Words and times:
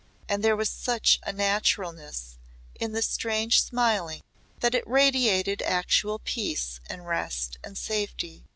And 0.27 0.43
there 0.43 0.55
was 0.55 0.67
such 0.67 1.19
a 1.27 1.31
naturalness 1.31 2.39
in 2.73 2.91
the 2.91 3.03
strange 3.03 3.61
smiling 3.61 4.23
that 4.59 4.73
it 4.73 4.87
radiated 4.87 5.61
actual 5.61 6.17
peace 6.17 6.79
and 6.89 7.05
rest 7.05 7.59
and 7.63 7.77
safety. 7.77 8.43